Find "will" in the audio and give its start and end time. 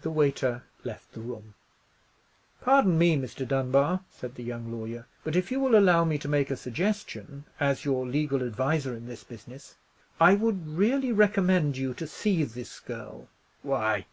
5.60-5.78